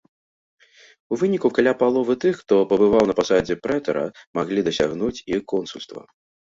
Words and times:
У 1.15 1.19
выніку 1.23 1.51
каля 1.59 1.73
паловы 1.83 2.17
тых, 2.25 2.33
хто 2.41 2.55
пабываў 2.73 3.03
на 3.13 3.19
пасадзе 3.23 3.61
прэтара, 3.67 4.05
маглі 4.41 4.59
дасягнуць 4.71 5.17
і 5.31 5.45
консульства. 5.57 6.01